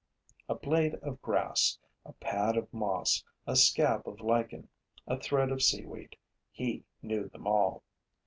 A 0.49 0.55
blade 0.55 0.95
of 1.03 1.21
grass, 1.21 1.77
a 2.07 2.13
pad 2.13 2.57
of 2.57 2.73
moss, 2.73 3.23
a 3.45 3.55
scab 3.55 4.07
of 4.07 4.19
lichen, 4.19 4.67
a 5.05 5.15
thread 5.19 5.51
of 5.51 5.61
seaweed: 5.61 6.15
he 6.51 6.85
knew 7.03 7.29
them 7.29 7.45
all. 7.45 7.83